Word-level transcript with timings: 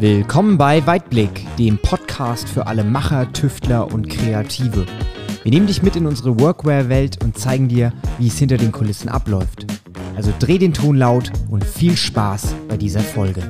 Willkommen 0.00 0.56
bei 0.56 0.86
Weitblick, 0.86 1.46
dem 1.58 1.76
Podcast 1.76 2.48
für 2.48 2.66
alle 2.66 2.84
Macher, 2.84 3.30
Tüftler 3.34 3.92
und 3.92 4.08
Kreative. 4.08 4.86
Wir 5.42 5.52
nehmen 5.52 5.66
dich 5.66 5.82
mit 5.82 5.94
in 5.94 6.06
unsere 6.06 6.40
Workwear-Welt 6.40 7.22
und 7.22 7.36
zeigen 7.36 7.68
dir, 7.68 7.92
wie 8.16 8.28
es 8.28 8.38
hinter 8.38 8.56
den 8.56 8.72
Kulissen 8.72 9.10
abläuft. 9.10 9.66
Also 10.16 10.32
dreh 10.38 10.56
den 10.56 10.72
Ton 10.72 10.96
laut 10.96 11.30
und 11.50 11.66
viel 11.66 11.98
Spaß 11.98 12.54
bei 12.66 12.78
dieser 12.78 13.00
Folge. 13.00 13.42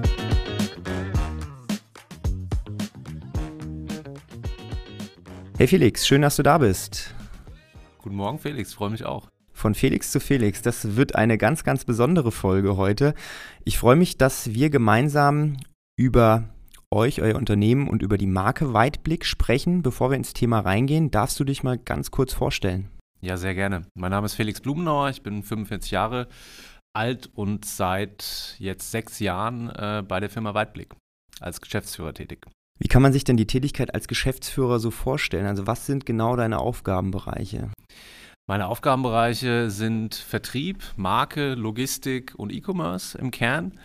Hey 5.56 5.68
Felix, 5.68 6.04
schön, 6.04 6.22
dass 6.22 6.34
du 6.34 6.42
da 6.42 6.58
bist. 6.58 7.14
Guten 7.98 8.16
Morgen 8.16 8.40
Felix, 8.40 8.74
freue 8.74 8.90
mich 8.90 9.04
auch. 9.04 9.28
Von 9.52 9.76
Felix 9.76 10.10
zu 10.10 10.18
Felix, 10.18 10.62
das 10.62 10.96
wird 10.96 11.14
eine 11.14 11.38
ganz, 11.38 11.62
ganz 11.62 11.84
besondere 11.84 12.32
Folge 12.32 12.76
heute. 12.76 13.14
Ich 13.62 13.78
freue 13.78 13.94
mich, 13.94 14.18
dass 14.18 14.52
wir 14.52 14.68
gemeinsam 14.68 15.56
über 16.00 16.48
euch, 16.90 17.20
euer 17.20 17.36
Unternehmen 17.36 17.86
und 17.86 18.00
über 18.00 18.16
die 18.16 18.26
Marke 18.26 18.72
Weitblick 18.72 19.26
sprechen. 19.26 19.82
Bevor 19.82 20.10
wir 20.10 20.16
ins 20.16 20.32
Thema 20.32 20.60
reingehen, 20.60 21.10
darfst 21.10 21.38
du 21.38 21.44
dich 21.44 21.62
mal 21.62 21.76
ganz 21.76 22.10
kurz 22.10 22.32
vorstellen? 22.32 22.88
Ja, 23.20 23.36
sehr 23.36 23.54
gerne. 23.54 23.82
Mein 23.94 24.10
Name 24.10 24.24
ist 24.24 24.34
Felix 24.34 24.62
Blumenauer, 24.62 25.10
ich 25.10 25.22
bin 25.22 25.42
45 25.42 25.90
Jahre 25.90 26.26
alt 26.94 27.28
und 27.34 27.66
seit 27.66 28.56
jetzt 28.58 28.90
sechs 28.90 29.20
Jahren 29.20 29.68
äh, 29.68 30.02
bei 30.06 30.20
der 30.20 30.30
Firma 30.30 30.54
Weitblick 30.54 30.94
als 31.38 31.60
Geschäftsführer 31.60 32.14
tätig. 32.14 32.46
Wie 32.78 32.88
kann 32.88 33.02
man 33.02 33.12
sich 33.12 33.24
denn 33.24 33.36
die 33.36 33.46
Tätigkeit 33.46 33.92
als 33.92 34.08
Geschäftsführer 34.08 34.80
so 34.80 34.90
vorstellen? 34.90 35.46
Also 35.46 35.66
was 35.66 35.84
sind 35.84 36.06
genau 36.06 36.34
deine 36.34 36.60
Aufgabenbereiche? 36.60 37.70
Meine 38.48 38.68
Aufgabenbereiche 38.68 39.70
sind 39.70 40.14
Vertrieb, 40.14 40.82
Marke, 40.96 41.54
Logistik 41.54 42.32
und 42.36 42.52
E-Commerce 42.52 43.18
im 43.18 43.30
Kern. 43.30 43.78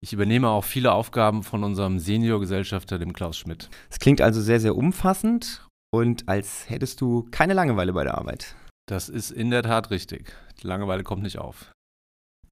Ich 0.00 0.12
übernehme 0.12 0.48
auch 0.48 0.64
viele 0.64 0.92
Aufgaben 0.92 1.42
von 1.42 1.64
unserem 1.64 1.98
Senior-Gesellschafter, 1.98 2.98
dem 2.98 3.12
Klaus 3.12 3.38
Schmidt. 3.38 3.70
Es 3.90 3.98
klingt 3.98 4.20
also 4.20 4.40
sehr, 4.40 4.60
sehr 4.60 4.76
umfassend 4.76 5.66
und 5.90 6.28
als 6.28 6.68
hättest 6.68 7.00
du 7.00 7.26
keine 7.30 7.54
Langeweile 7.54 7.92
bei 7.92 8.04
der 8.04 8.18
Arbeit. 8.18 8.56
Das 8.86 9.08
ist 9.08 9.30
in 9.30 9.50
der 9.50 9.62
Tat 9.62 9.90
richtig. 9.90 10.34
Die 10.62 10.66
Langeweile 10.66 11.02
kommt 11.02 11.22
nicht 11.22 11.38
auf. 11.38 11.72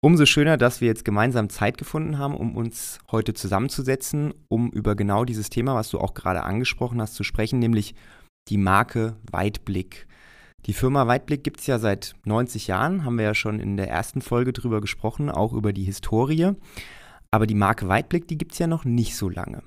Umso 0.00 0.26
schöner, 0.26 0.56
dass 0.56 0.80
wir 0.80 0.88
jetzt 0.88 1.04
gemeinsam 1.04 1.48
Zeit 1.48 1.78
gefunden 1.78 2.18
haben, 2.18 2.36
um 2.36 2.56
uns 2.56 2.98
heute 3.10 3.32
zusammenzusetzen, 3.32 4.34
um 4.48 4.70
über 4.70 4.96
genau 4.96 5.24
dieses 5.24 5.48
Thema, 5.48 5.74
was 5.74 5.88
du 5.88 5.98
auch 5.98 6.12
gerade 6.12 6.42
angesprochen 6.42 7.00
hast, 7.00 7.14
zu 7.14 7.24
sprechen, 7.24 7.58
nämlich 7.58 7.94
die 8.48 8.58
Marke 8.58 9.16
Weitblick. 9.30 10.06
Die 10.66 10.74
Firma 10.74 11.06
Weitblick 11.06 11.44
gibt 11.44 11.60
es 11.60 11.66
ja 11.66 11.78
seit 11.78 12.14
90 12.24 12.66
Jahren, 12.66 13.04
haben 13.04 13.16
wir 13.16 13.24
ja 13.24 13.34
schon 13.34 13.60
in 13.60 13.76
der 13.76 13.88
ersten 13.88 14.20
Folge 14.20 14.52
drüber 14.52 14.80
gesprochen, 14.80 15.30
auch 15.30 15.52
über 15.52 15.72
die 15.72 15.84
Historie. 15.84 16.52
Aber 17.34 17.48
die 17.48 17.56
Marke 17.56 17.88
Weitblick, 17.88 18.28
die 18.28 18.38
gibt 18.38 18.52
es 18.52 18.60
ja 18.60 18.68
noch 18.68 18.84
nicht 18.84 19.16
so 19.16 19.28
lange. 19.28 19.64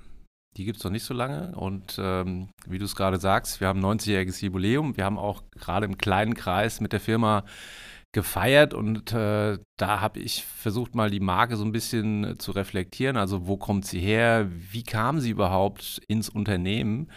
Die 0.55 0.63
gibt 0.63 0.77
es 0.77 0.85
noch 0.85 0.91
nicht 0.91 1.03
so 1.03 1.13
lange 1.13 1.53
und 1.57 1.97
ähm, 1.99 2.47
wie 2.65 2.77
du 2.77 2.85
es 2.85 2.95
gerade 2.95 3.19
sagst, 3.19 3.59
wir 3.59 3.67
haben 3.67 3.83
ein 3.83 3.99
90-jähriges 3.99 4.41
Jubiläum. 4.41 4.95
Wir 4.95 5.03
haben 5.03 5.17
auch 5.17 5.43
gerade 5.51 5.85
im 5.85 5.97
kleinen 5.97 6.33
Kreis 6.33 6.79
mit 6.79 6.93
der 6.93 7.01
Firma 7.01 7.43
gefeiert 8.13 8.73
und 8.73 9.11
äh, 9.11 9.59
da 9.77 9.99
habe 9.99 10.21
ich 10.21 10.45
versucht 10.45 10.95
mal 10.95 11.09
die 11.09 11.19
Marke 11.19 11.57
so 11.57 11.65
ein 11.65 11.73
bisschen 11.73 12.23
äh, 12.23 12.38
zu 12.38 12.51
reflektieren. 12.53 13.17
Also 13.17 13.47
wo 13.47 13.57
kommt 13.57 13.85
sie 13.85 13.99
her? 13.99 14.47
Wie 14.49 14.83
kam 14.83 15.19
sie 15.19 15.31
überhaupt 15.31 16.01
ins 16.07 16.29
Unternehmen? 16.29 17.11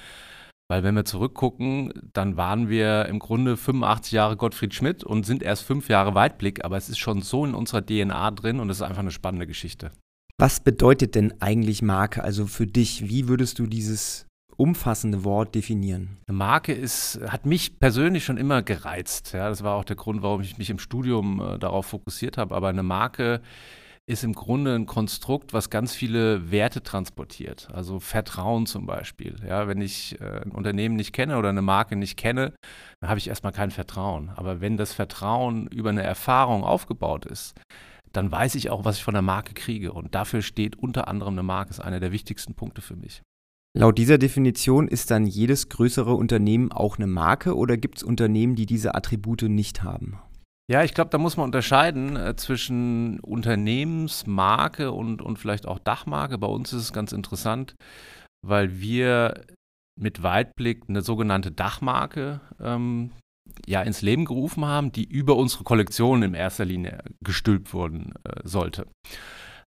Weil 0.68 0.82
wenn 0.82 0.96
wir 0.96 1.04
zurückgucken, 1.04 1.92
dann 2.12 2.36
waren 2.36 2.68
wir 2.68 3.06
im 3.06 3.20
Grunde 3.20 3.56
85 3.56 4.10
Jahre 4.10 4.36
Gottfried 4.36 4.74
Schmidt 4.74 5.04
und 5.04 5.24
sind 5.24 5.44
erst 5.44 5.62
fünf 5.62 5.88
Jahre 5.88 6.16
Weitblick, 6.16 6.64
aber 6.64 6.76
es 6.76 6.88
ist 6.88 6.98
schon 6.98 7.22
so 7.22 7.44
in 7.44 7.54
unserer 7.54 7.86
DNA 7.86 8.32
drin 8.32 8.58
und 8.58 8.68
es 8.68 8.78
ist 8.78 8.82
einfach 8.82 8.98
eine 8.98 9.12
spannende 9.12 9.46
Geschichte. 9.46 9.92
Was 10.41 10.58
bedeutet 10.58 11.17
denn 11.17 11.34
eigentlich 11.42 11.83
Marke? 11.83 12.24
Also 12.24 12.46
für 12.46 12.67
dich, 12.67 13.06
wie 13.11 13.28
würdest 13.28 13.58
du 13.58 13.67
dieses 13.67 14.27
umfassende 14.56 15.23
Wort 15.23 15.55
definieren? 15.55 16.17
Eine 16.27 16.39
Marke 16.39 16.73
ist, 16.73 17.20
hat 17.28 17.45
mich 17.45 17.78
persönlich 17.78 18.24
schon 18.24 18.39
immer 18.39 18.62
gereizt. 18.62 19.34
Ja, 19.34 19.51
das 19.51 19.62
war 19.62 19.77
auch 19.77 19.84
der 19.84 19.96
Grund, 19.96 20.23
warum 20.23 20.40
ich 20.40 20.56
mich 20.56 20.70
im 20.70 20.78
Studium 20.78 21.42
äh, 21.42 21.58
darauf 21.58 21.84
fokussiert 21.84 22.39
habe. 22.39 22.55
Aber 22.55 22.68
eine 22.68 22.83
Marke 22.83 23.42
ist 24.06 24.24
im 24.24 24.33
Grunde 24.33 24.77
ein 24.77 24.86
Konstrukt, 24.86 25.52
was 25.52 25.68
ganz 25.68 25.95
viele 25.95 26.51
Werte 26.51 26.83
transportiert. 26.83 27.68
Also 27.74 28.01
Vertrauen 28.01 28.64
zum 28.64 28.86
Beispiel. 28.86 29.36
Ja, 29.46 29.68
wenn 29.68 29.83
ich 29.83 30.18
äh, 30.22 30.40
ein 30.40 30.52
Unternehmen 30.52 30.96
nicht 30.96 31.12
kenne 31.12 31.36
oder 31.36 31.51
eine 31.51 31.61
Marke 31.61 31.96
nicht 31.96 32.17
kenne, 32.17 32.55
dann 33.01 33.11
habe 33.11 33.18
ich 33.18 33.28
erstmal 33.28 33.52
kein 33.52 33.70
Vertrauen. 33.70 34.30
Aber 34.36 34.62
wenn 34.62 34.78
das 34.78 34.95
Vertrauen 34.95 35.67
über 35.67 35.90
eine 35.90 36.02
Erfahrung 36.02 36.64
aufgebaut 36.64 37.27
ist, 37.27 37.61
dann 38.12 38.30
weiß 38.30 38.54
ich 38.56 38.70
auch, 38.70 38.84
was 38.84 38.96
ich 38.96 39.04
von 39.04 39.14
der 39.14 39.22
Marke 39.22 39.54
kriege. 39.54 39.92
Und 39.92 40.14
dafür 40.14 40.42
steht 40.42 40.76
unter 40.76 41.08
anderem 41.08 41.34
eine 41.34 41.42
Marke, 41.42 41.70
ist 41.70 41.80
einer 41.80 42.00
der 42.00 42.12
wichtigsten 42.12 42.54
Punkte 42.54 42.82
für 42.82 42.96
mich. 42.96 43.22
Laut 43.76 43.98
dieser 43.98 44.18
Definition 44.18 44.88
ist 44.88 45.10
dann 45.12 45.26
jedes 45.26 45.68
größere 45.68 46.14
Unternehmen 46.14 46.72
auch 46.72 46.96
eine 46.96 47.06
Marke 47.06 47.56
oder 47.56 47.76
gibt 47.76 47.98
es 47.98 48.02
Unternehmen, 48.02 48.56
die 48.56 48.66
diese 48.66 48.96
Attribute 48.96 49.42
nicht 49.42 49.84
haben? 49.84 50.18
Ja, 50.68 50.84
ich 50.84 50.94
glaube, 50.94 51.10
da 51.10 51.18
muss 51.18 51.36
man 51.36 51.46
unterscheiden 51.46 52.16
äh, 52.16 52.36
zwischen 52.36 53.18
Unternehmensmarke 53.20 54.92
und, 54.92 55.20
und 55.20 55.38
vielleicht 55.38 55.66
auch 55.66 55.78
Dachmarke. 55.78 56.38
Bei 56.38 56.46
uns 56.46 56.72
ist 56.72 56.82
es 56.82 56.92
ganz 56.92 57.12
interessant, 57.12 57.74
weil 58.46 58.80
wir 58.80 59.46
mit 59.98 60.22
Weitblick 60.22 60.84
eine 60.88 61.02
sogenannte 61.02 61.50
Dachmarke 61.50 62.40
ähm, 62.60 63.10
ja, 63.70 63.83
ins 63.83 64.03
Leben 64.03 64.25
gerufen 64.25 64.64
haben, 64.64 64.91
die 64.91 65.05
über 65.05 65.36
unsere 65.36 65.63
Kollektion 65.63 66.25
in 66.25 66.35
erster 66.35 66.64
Linie 66.64 67.05
gestülpt 67.23 67.73
wurden 67.73 68.13
äh, 68.25 68.41
sollte. 68.42 68.89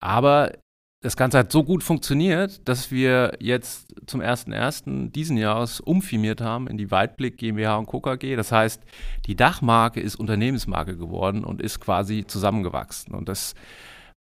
Aber 0.03 0.53
das 1.01 1.17
Ganze 1.17 1.39
hat 1.39 1.53
so 1.53 1.63
gut 1.63 1.85
funktioniert, 1.85 2.67
dass 2.67 2.91
wir 2.91 3.37
jetzt 3.39 3.95
zum 4.07 4.21
1.1. 4.21 5.13
diesen 5.13 5.37
Jahres 5.37 5.79
umfirmiert 5.79 6.41
haben 6.41 6.67
in 6.67 6.77
die 6.77 6.91
Weitblick 6.91 7.37
GmbH 7.37 7.77
und 7.77 7.87
Co. 7.87 8.01
KG. 8.01 8.35
Das 8.35 8.51
heißt, 8.51 8.83
die 9.27 9.37
Dachmarke 9.37 10.01
ist 10.01 10.17
Unternehmensmarke 10.17 10.97
geworden 10.97 11.45
und 11.45 11.63
ist 11.63 11.79
quasi 11.79 12.25
zusammengewachsen. 12.27 13.15
Und 13.15 13.29
das 13.29 13.55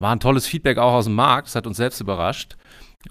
war 0.00 0.12
ein 0.12 0.20
tolles 0.20 0.46
Feedback 0.46 0.76
auch 0.76 0.92
aus 0.92 1.04
dem 1.04 1.14
Markt. 1.14 1.46
Das 1.46 1.54
hat 1.54 1.66
uns 1.66 1.78
selbst 1.78 2.00
überrascht. 2.00 2.56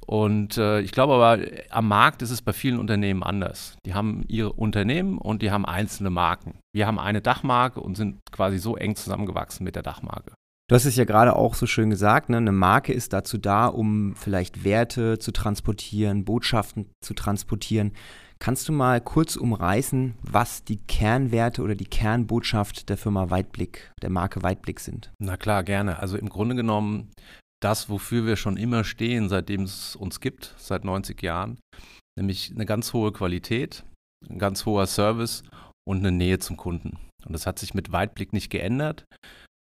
Und 0.06 0.58
äh, 0.58 0.82
ich 0.82 0.92
glaube 0.92 1.14
aber, 1.14 1.44
am 1.70 1.88
Markt 1.88 2.22
ist 2.22 2.32
es 2.32 2.42
bei 2.42 2.54
vielen 2.54 2.80
Unternehmen 2.80 3.24
anders. 3.24 3.76
Die 3.86 3.94
haben 3.94 4.24
ihre 4.28 4.54
Unternehmen 4.54 5.18
und 5.18 5.42
die 5.42 5.52
haben 5.52 5.66
einzelne 5.66 6.10
Marken. 6.10 6.60
Wir 6.74 6.88
haben 6.88 7.00
eine 7.00 7.22
Dachmarke 7.22 7.82
und 7.82 7.96
sind 7.96 8.20
quasi 8.32 8.58
so 8.58 8.76
eng 8.76 8.96
zusammengewachsen 8.96 9.64
mit 9.64 9.76
der 9.76 9.84
Dachmarke. 9.84 10.34
Du 10.70 10.76
hast 10.76 10.86
es 10.86 10.96
ja 10.96 11.04
gerade 11.04 11.36
auch 11.36 11.54
so 11.54 11.66
schön 11.66 11.90
gesagt, 11.90 12.30
ne? 12.30 12.38
eine 12.38 12.54
Marke 12.54 12.94
ist 12.94 13.12
dazu 13.12 13.38
da, 13.38 13.68
um 13.68 14.16
vielleicht 14.16 14.64
Werte 14.64 15.20
zu 15.20 15.34
transportieren, 15.34 16.24
Botschaften 16.24 16.90
zu 17.02 17.14
transportieren. 17.14 17.92
Kannst 18.40 18.70
du 18.70 18.74
mal 18.74 19.02
kurz 19.02 19.36
umreißen, 19.36 20.16
was 20.24 20.64
die 20.64 20.78
Kernwerte 20.78 21.62
oder 21.62 21.76
die 21.76 21.86
Kernbotschaft 21.86 22.90
der 22.90 22.98
Firma 22.98 23.30
Weitblick, 23.30 23.92
der 24.02 24.10
Marke 24.10 24.42
Weitblick 24.44 24.80
sind? 24.80 25.12
Na 25.20 25.38
klar, 25.38 25.64
gerne. 25.64 26.00
Also 26.00 26.18
im 26.18 26.30
Grunde 26.30 26.56
genommen 26.56 27.12
das, 27.64 27.90
wofür 27.90 28.26
wir 28.26 28.36
schon 28.36 28.58
immer 28.58 28.84
stehen, 28.84 29.30
seitdem 29.30 29.64
es 29.64 29.96
uns 29.96 30.20
gibt, 30.20 30.54
seit 30.58 30.84
90 30.84 31.22
Jahren, 31.22 31.60
nämlich 32.18 32.52
eine 32.54 32.66
ganz 32.66 32.94
hohe 32.94 33.12
Qualität, 33.12 33.84
ein 34.30 34.40
ganz 34.40 34.66
hoher 34.66 34.88
Service 34.88 35.44
und 35.88 36.00
eine 36.00 36.12
Nähe 36.12 36.40
zum 36.40 36.58
Kunden. 36.58 36.98
Und 37.26 37.34
das 37.34 37.46
hat 37.46 37.60
sich 37.60 37.74
mit 37.74 37.92
Weitblick 37.92 38.34
nicht 38.34 38.50
geändert. 38.50 39.06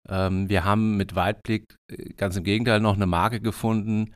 Ähm, 0.08 0.48
wir 0.48 0.64
haben 0.64 0.96
mit 0.96 1.14
Weitblick 1.14 1.64
äh, 1.90 2.12
ganz 2.14 2.36
im 2.36 2.44
Gegenteil 2.44 2.80
noch 2.80 2.96
eine 2.96 3.06
Marke 3.06 3.40
gefunden, 3.40 4.14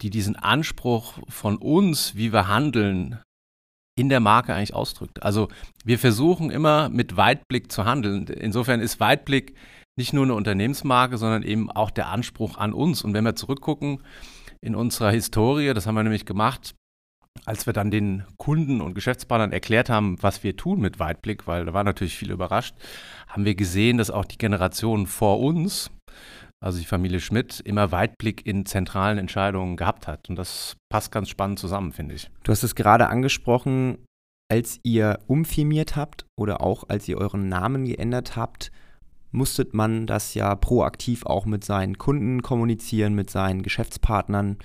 die 0.00 0.10
diesen 0.10 0.36
Anspruch 0.36 1.18
von 1.28 1.56
uns, 1.56 2.14
wie 2.14 2.32
wir 2.32 2.46
handeln, 2.46 3.20
in 3.98 4.08
der 4.08 4.20
Marke 4.20 4.54
eigentlich 4.54 4.74
ausdrückt. 4.74 5.24
Also 5.24 5.48
wir 5.84 5.98
versuchen 5.98 6.50
immer 6.50 6.88
mit 6.88 7.16
Weitblick 7.16 7.72
zu 7.72 7.84
handeln. 7.84 8.28
Insofern 8.28 8.80
ist 8.80 9.00
Weitblick 9.00 9.56
nicht 9.98 10.14
nur 10.14 10.24
eine 10.24 10.34
Unternehmensmarke, 10.34 11.18
sondern 11.18 11.42
eben 11.42 11.70
auch 11.70 11.90
der 11.90 12.08
Anspruch 12.08 12.56
an 12.56 12.72
uns. 12.72 13.02
Und 13.02 13.12
wenn 13.12 13.24
wir 13.24 13.34
zurückgucken 13.34 14.02
in 14.60 14.74
unserer 14.74 15.10
Historie, 15.10 15.74
das 15.74 15.86
haben 15.86 15.96
wir 15.96 16.02
nämlich 16.02 16.24
gemacht, 16.24 16.74
als 17.44 17.66
wir 17.66 17.72
dann 17.72 17.90
den 17.90 18.24
Kunden 18.36 18.80
und 18.80 18.94
Geschäftspartnern 18.94 19.52
erklärt 19.52 19.90
haben, 19.90 20.16
was 20.22 20.42
wir 20.42 20.56
tun 20.56 20.80
mit 20.80 20.98
Weitblick, 20.98 21.46
weil 21.46 21.66
da 21.66 21.74
war 21.74 21.84
natürlich 21.84 22.16
viel 22.16 22.30
überrascht, 22.30 22.74
haben 23.28 23.44
wir 23.44 23.54
gesehen, 23.54 23.98
dass 23.98 24.10
auch 24.10 24.24
die 24.24 24.38
Generation 24.38 25.06
vor 25.06 25.40
uns, 25.40 25.90
also 26.60 26.78
die 26.78 26.86
Familie 26.86 27.20
Schmidt, 27.20 27.60
immer 27.60 27.92
Weitblick 27.92 28.46
in 28.46 28.66
zentralen 28.66 29.18
Entscheidungen 29.18 29.76
gehabt 29.76 30.06
hat. 30.06 30.28
Und 30.28 30.36
das 30.36 30.76
passt 30.90 31.12
ganz 31.12 31.28
spannend 31.28 31.58
zusammen, 31.58 31.92
finde 31.92 32.14
ich. 32.14 32.30
Du 32.42 32.52
hast 32.52 32.62
es 32.62 32.74
gerade 32.74 33.08
angesprochen, 33.08 33.98
als 34.50 34.80
ihr 34.82 35.18
umfirmiert 35.26 35.96
habt 35.96 36.24
oder 36.36 36.60
auch 36.60 36.88
als 36.88 37.06
ihr 37.08 37.18
euren 37.18 37.48
Namen 37.48 37.84
geändert 37.84 38.36
habt, 38.36 38.72
musstet 39.30 39.74
man 39.74 40.06
das 40.06 40.34
ja 40.34 40.54
proaktiv 40.54 41.26
auch 41.26 41.46
mit 41.46 41.64
seinen 41.64 41.98
Kunden 41.98 42.42
kommunizieren, 42.42 43.14
mit 43.14 43.30
seinen 43.30 43.62
Geschäftspartnern. 43.62 44.58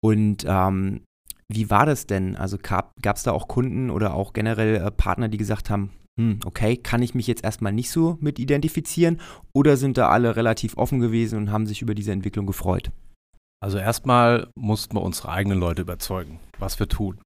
Und 0.00 0.44
ähm, 0.46 1.02
wie 1.48 1.70
war 1.70 1.86
das 1.86 2.06
denn? 2.06 2.36
Also 2.36 2.58
gab 2.58 2.94
es 3.02 3.22
da 3.22 3.32
auch 3.32 3.48
Kunden 3.48 3.90
oder 3.90 4.14
auch 4.14 4.32
generell 4.32 4.76
äh, 4.76 4.90
Partner, 4.90 5.28
die 5.28 5.38
gesagt 5.38 5.70
haben, 5.70 5.90
hm, 6.18 6.40
okay, 6.44 6.76
kann 6.76 7.02
ich 7.02 7.14
mich 7.14 7.26
jetzt 7.26 7.44
erstmal 7.44 7.72
nicht 7.72 7.90
so 7.90 8.16
mit 8.20 8.38
identifizieren? 8.38 9.20
Oder 9.52 9.76
sind 9.76 9.98
da 9.98 10.08
alle 10.08 10.36
relativ 10.36 10.76
offen 10.76 11.00
gewesen 11.00 11.38
und 11.38 11.50
haben 11.50 11.66
sich 11.66 11.82
über 11.82 11.94
diese 11.94 12.12
Entwicklung 12.12 12.46
gefreut? 12.46 12.90
Also 13.60 13.78
erstmal 13.78 14.48
mussten 14.54 14.94
wir 14.94 15.02
unsere 15.02 15.30
eigenen 15.30 15.58
Leute 15.58 15.82
überzeugen, 15.82 16.38
was 16.58 16.78
wir 16.78 16.88
tun. 16.88 17.18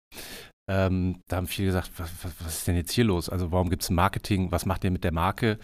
Ähm, 0.69 1.23
da 1.29 1.37
haben 1.37 1.47
viele 1.47 1.69
gesagt, 1.69 1.91
was, 1.97 2.11
was, 2.23 2.32
was, 2.41 2.59
ist 2.59 2.69
denn 2.69 2.76
jetzt 2.76 2.93
hier 2.93 3.05
los? 3.05 3.31
Also 3.31 3.50
warum 3.50 3.70
gibt 3.70 3.82
es 3.82 3.91
Marketing? 3.91 4.53
Was 4.53 4.67
macht 4.67 4.85
ihr 4.85 4.91
mit 4.91 5.03
der 5.03 5.12
Marke? 5.12 5.59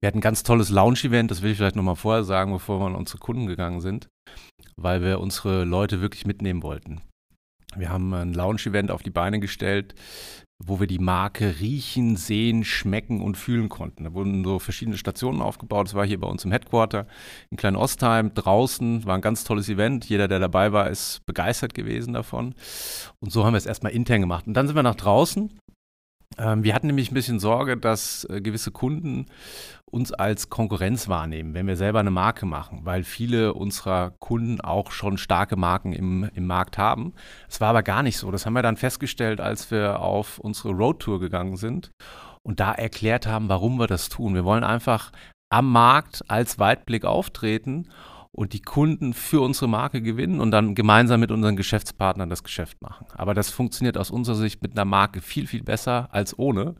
Wir 0.00 0.08
hatten 0.08 0.18
ein 0.18 0.22
ganz 0.22 0.42
tolles 0.42 0.68
Launch-Event, 0.68 1.30
das 1.30 1.40
will 1.40 1.52
ich 1.52 1.56
vielleicht 1.56 1.76
nochmal 1.76 1.96
vorher 1.96 2.24
sagen, 2.24 2.52
bevor 2.52 2.78
wir 2.78 2.86
an 2.86 2.94
unsere 2.94 3.18
Kunden 3.18 3.46
gegangen 3.46 3.80
sind, 3.80 4.08
weil 4.76 5.02
wir 5.02 5.20
unsere 5.20 5.64
Leute 5.64 6.02
wirklich 6.02 6.26
mitnehmen 6.26 6.62
wollten. 6.62 7.00
Wir 7.76 7.88
haben 7.88 8.12
ein 8.12 8.34
Lounge-Event 8.34 8.90
auf 8.90 9.02
die 9.02 9.10
Beine 9.10 9.40
gestellt, 9.40 9.94
wo 10.64 10.80
wir 10.80 10.86
die 10.86 10.98
Marke 10.98 11.60
riechen, 11.60 12.16
sehen, 12.16 12.64
schmecken 12.64 13.20
und 13.20 13.36
fühlen 13.36 13.68
konnten. 13.68 14.04
Da 14.04 14.14
wurden 14.14 14.44
so 14.44 14.58
verschiedene 14.58 14.96
Stationen 14.96 15.42
aufgebaut. 15.42 15.88
Das 15.88 15.94
war 15.94 16.06
hier 16.06 16.20
bei 16.20 16.26
uns 16.26 16.44
im 16.44 16.52
Headquarter 16.52 17.06
in 17.50 17.56
Klein-Ostheim. 17.56 18.34
Draußen 18.34 19.04
war 19.04 19.14
ein 19.14 19.20
ganz 19.20 19.44
tolles 19.44 19.68
Event. 19.68 20.04
Jeder, 20.04 20.28
der 20.28 20.38
dabei 20.38 20.72
war, 20.72 20.90
ist 20.90 21.24
begeistert 21.26 21.74
gewesen 21.74 22.14
davon. 22.14 22.54
Und 23.20 23.32
so 23.32 23.44
haben 23.44 23.54
wir 23.54 23.58
es 23.58 23.66
erstmal 23.66 23.92
intern 23.92 24.20
gemacht. 24.20 24.46
Und 24.46 24.54
dann 24.54 24.66
sind 24.66 24.76
wir 24.76 24.82
nach 24.82 24.94
draußen 24.94 25.50
wir 26.38 26.74
hatten 26.74 26.86
nämlich 26.86 27.10
ein 27.10 27.14
bisschen 27.14 27.40
Sorge, 27.40 27.76
dass 27.76 28.24
äh, 28.30 28.40
gewisse 28.40 28.70
Kunden 28.70 29.26
uns 29.84 30.12
als 30.12 30.48
Konkurrenz 30.48 31.08
wahrnehmen, 31.08 31.52
wenn 31.52 31.66
wir 31.66 31.76
selber 31.76 32.00
eine 32.00 32.10
Marke 32.10 32.46
machen, 32.46 32.80
weil 32.84 33.04
viele 33.04 33.52
unserer 33.52 34.12
Kunden 34.18 34.60
auch 34.60 34.90
schon 34.90 35.18
starke 35.18 35.56
Marken 35.56 35.92
im, 35.92 36.30
im 36.34 36.46
Markt 36.46 36.78
haben. 36.78 37.12
Es 37.48 37.60
war 37.60 37.68
aber 37.68 37.82
gar 37.82 38.02
nicht 38.02 38.16
so. 38.16 38.30
Das 38.30 38.46
haben 38.46 38.54
wir 38.54 38.62
dann 38.62 38.78
festgestellt, 38.78 39.40
als 39.40 39.70
wir 39.70 40.00
auf 40.00 40.38
unsere 40.38 40.70
Roadtour 40.70 41.20
gegangen 41.20 41.56
sind 41.56 41.90
und 42.42 42.58
da 42.58 42.72
erklärt 42.72 43.26
haben, 43.26 43.50
warum 43.50 43.78
wir 43.78 43.86
das 43.86 44.08
tun. 44.08 44.34
Wir 44.34 44.44
wollen 44.44 44.64
einfach 44.64 45.12
am 45.50 45.70
Markt 45.70 46.22
als 46.28 46.58
Weitblick 46.58 47.04
auftreten 47.04 47.88
und 48.34 48.54
die 48.54 48.62
Kunden 48.62 49.12
für 49.12 49.40
unsere 49.42 49.68
Marke 49.68 50.00
gewinnen 50.00 50.40
und 50.40 50.50
dann 50.50 50.74
gemeinsam 50.74 51.20
mit 51.20 51.30
unseren 51.30 51.56
Geschäftspartnern 51.56 52.30
das 52.30 52.42
Geschäft 52.42 52.80
machen. 52.80 53.06
Aber 53.12 53.34
das 53.34 53.50
funktioniert 53.50 53.98
aus 53.98 54.10
unserer 54.10 54.36
Sicht 54.36 54.62
mit 54.62 54.72
einer 54.72 54.86
Marke 54.86 55.20
viel, 55.20 55.46
viel 55.46 55.62
besser 55.62 56.08
als 56.12 56.38
ohne. 56.38 56.74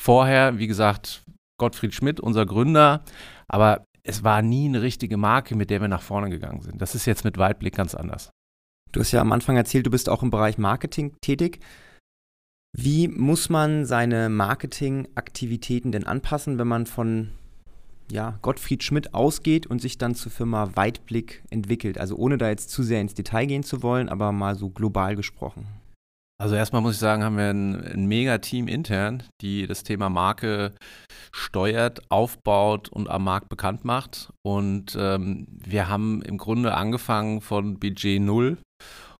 Vorher, 0.00 0.58
wie 0.58 0.66
gesagt, 0.66 1.24
Gottfried 1.58 1.94
Schmidt, 1.94 2.20
unser 2.20 2.46
Gründer, 2.46 3.02
aber 3.48 3.84
es 4.02 4.24
war 4.24 4.40
nie 4.40 4.66
eine 4.66 4.80
richtige 4.80 5.18
Marke, 5.18 5.54
mit 5.54 5.68
der 5.68 5.80
wir 5.80 5.88
nach 5.88 6.02
vorne 6.02 6.30
gegangen 6.30 6.62
sind. 6.62 6.80
Das 6.80 6.94
ist 6.94 7.04
jetzt 7.04 7.24
mit 7.24 7.36
Weitblick 7.36 7.74
ganz 7.74 7.94
anders. 7.94 8.30
Du 8.92 9.00
hast 9.00 9.12
ja 9.12 9.20
am 9.20 9.32
Anfang 9.32 9.56
erzählt, 9.56 9.84
du 9.84 9.90
bist 9.90 10.08
auch 10.08 10.22
im 10.22 10.30
Bereich 10.30 10.56
Marketing 10.56 11.14
tätig. 11.20 11.60
Wie 12.74 13.08
muss 13.08 13.50
man 13.50 13.84
seine 13.84 14.28
Marketingaktivitäten 14.30 15.92
denn 15.92 16.06
anpassen, 16.06 16.58
wenn 16.58 16.68
man 16.68 16.86
von 16.86 17.30
ja, 18.10 18.38
Gottfried 18.42 18.82
Schmidt 18.82 19.14
ausgeht 19.14 19.66
und 19.66 19.80
sich 19.80 19.98
dann 19.98 20.14
zur 20.14 20.32
Firma 20.32 20.70
Weitblick 20.74 21.42
entwickelt. 21.50 21.98
Also 21.98 22.16
ohne 22.16 22.38
da 22.38 22.48
jetzt 22.48 22.70
zu 22.70 22.82
sehr 22.82 23.00
ins 23.00 23.14
Detail 23.14 23.46
gehen 23.46 23.62
zu 23.62 23.82
wollen, 23.82 24.08
aber 24.08 24.32
mal 24.32 24.54
so 24.54 24.70
global 24.70 25.16
gesprochen. 25.16 25.66
Also 26.40 26.54
erstmal 26.54 26.82
muss 26.82 26.94
ich 26.94 27.00
sagen, 27.00 27.24
haben 27.24 27.36
wir 27.36 27.50
ein, 27.50 27.74
ein 27.84 28.06
Mega-Team 28.06 28.68
intern, 28.68 29.24
die 29.40 29.66
das 29.66 29.82
Thema 29.82 30.08
Marke 30.08 30.72
steuert, 31.32 32.00
aufbaut 32.10 32.88
und 32.88 33.10
am 33.10 33.24
Markt 33.24 33.48
bekannt 33.48 33.84
macht. 33.84 34.32
Und 34.42 34.96
ähm, 34.98 35.48
wir 35.50 35.88
haben 35.88 36.22
im 36.22 36.38
Grunde 36.38 36.74
angefangen 36.74 37.40
von 37.40 37.80
Budget 37.80 38.22
Null 38.22 38.58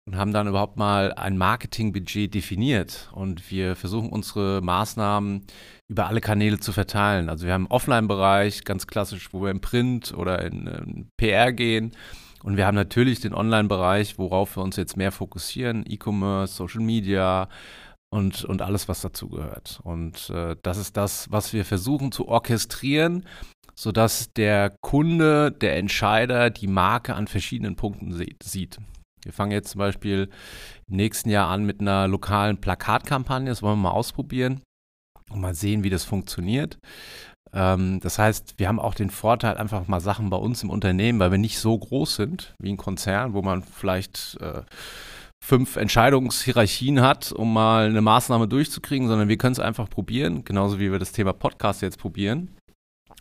und 0.09 0.17
haben 0.17 0.33
dann 0.33 0.47
überhaupt 0.47 0.75
mal 0.75 1.13
ein 1.13 1.37
Marketingbudget 1.37 2.33
definiert. 2.33 3.09
Und 3.11 3.51
wir 3.51 3.75
versuchen 3.75 4.09
unsere 4.09 4.59
Maßnahmen 4.59 5.45
über 5.87 6.07
alle 6.07 6.19
Kanäle 6.19 6.59
zu 6.59 6.71
verteilen. 6.71 7.29
Also 7.29 7.45
wir 7.45 7.53
haben 7.53 7.67
einen 7.67 7.71
Offline-Bereich, 7.71 8.63
ganz 8.63 8.87
klassisch, 8.87 9.31
wo 9.33 9.43
wir 9.43 9.51
in 9.51 9.61
Print 9.61 10.11
oder 10.17 10.43
in, 10.43 10.65
in 10.65 11.09
PR 11.15 11.53
gehen. 11.53 11.91
Und 12.41 12.57
wir 12.57 12.65
haben 12.65 12.73
natürlich 12.73 13.19
den 13.19 13.35
Online-Bereich, 13.35 14.17
worauf 14.17 14.57
wir 14.57 14.63
uns 14.63 14.77
jetzt 14.77 14.97
mehr 14.97 15.11
fokussieren, 15.11 15.85
E-Commerce, 15.87 16.55
Social 16.55 16.81
Media 16.81 17.47
und, 18.09 18.43
und 18.45 18.63
alles, 18.63 18.87
was 18.89 19.01
dazu 19.01 19.29
gehört. 19.29 19.79
Und 19.83 20.31
äh, 20.31 20.55
das 20.63 20.79
ist 20.79 20.97
das, 20.97 21.31
was 21.31 21.53
wir 21.53 21.65
versuchen 21.65 22.11
zu 22.11 22.27
orchestrieren, 22.27 23.27
sodass 23.75 24.33
der 24.33 24.75
Kunde, 24.81 25.51
der 25.51 25.77
Entscheider 25.77 26.49
die 26.49 26.65
Marke 26.65 27.13
an 27.13 27.27
verschiedenen 27.27 27.75
Punkten 27.75 28.11
sieht. 28.39 28.79
Wir 29.23 29.33
fangen 29.33 29.51
jetzt 29.51 29.71
zum 29.71 29.79
Beispiel 29.79 30.29
im 30.87 30.95
nächsten 30.95 31.29
Jahr 31.29 31.49
an 31.49 31.65
mit 31.65 31.81
einer 31.81 32.07
lokalen 32.07 32.59
Plakatkampagne. 32.59 33.49
Das 33.49 33.61
wollen 33.61 33.79
wir 33.79 33.89
mal 33.89 33.95
ausprobieren 33.95 34.61
und 35.29 35.41
mal 35.41 35.55
sehen, 35.55 35.83
wie 35.83 35.89
das 35.89 36.03
funktioniert. 36.03 36.79
Ähm, 37.53 37.99
das 38.01 38.19
heißt, 38.19 38.55
wir 38.57 38.67
haben 38.67 38.79
auch 38.79 38.93
den 38.93 39.09
Vorteil, 39.09 39.57
einfach 39.57 39.87
mal 39.87 39.99
Sachen 39.99 40.29
bei 40.29 40.37
uns 40.37 40.63
im 40.63 40.69
Unternehmen, 40.69 41.19
weil 41.19 41.31
wir 41.31 41.37
nicht 41.37 41.59
so 41.59 41.77
groß 41.77 42.15
sind 42.15 42.55
wie 42.59 42.71
ein 42.71 42.77
Konzern, 42.77 43.33
wo 43.33 43.41
man 43.41 43.63
vielleicht 43.63 44.37
äh, 44.39 44.61
fünf 45.43 45.75
Entscheidungshierarchien 45.75 47.01
hat, 47.01 47.31
um 47.31 47.53
mal 47.53 47.87
eine 47.87 48.01
Maßnahme 48.01 48.47
durchzukriegen, 48.47 49.07
sondern 49.07 49.29
wir 49.29 49.37
können 49.37 49.53
es 49.53 49.59
einfach 49.59 49.89
probieren, 49.89 50.43
genauso 50.43 50.79
wie 50.79 50.91
wir 50.91 50.99
das 50.99 51.11
Thema 51.11 51.33
Podcast 51.33 51.81
jetzt 51.81 51.97
probieren 51.97 52.49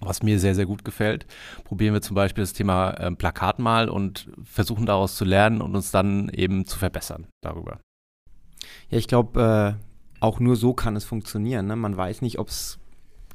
was 0.00 0.22
mir 0.22 0.38
sehr, 0.38 0.54
sehr 0.54 0.66
gut 0.66 0.84
gefällt, 0.84 1.26
probieren 1.64 1.94
wir 1.94 2.02
zum 2.02 2.14
Beispiel 2.14 2.42
das 2.42 2.52
Thema 2.52 2.98
ähm, 3.00 3.16
Plakat 3.16 3.58
mal 3.58 3.88
und 3.88 4.28
versuchen 4.44 4.86
daraus 4.86 5.16
zu 5.16 5.24
lernen 5.24 5.60
und 5.60 5.74
uns 5.74 5.90
dann 5.90 6.28
eben 6.30 6.66
zu 6.66 6.78
verbessern 6.78 7.26
darüber. 7.42 7.80
Ja, 8.90 8.98
ich 8.98 9.08
glaube, 9.08 9.76
äh, 9.78 9.84
auch 10.20 10.40
nur 10.40 10.56
so 10.56 10.72
kann 10.72 10.96
es 10.96 11.04
funktionieren. 11.04 11.66
Ne? 11.66 11.76
Man 11.76 11.96
weiß 11.96 12.22
nicht, 12.22 12.38
ob 12.38 12.48
es 12.48 12.78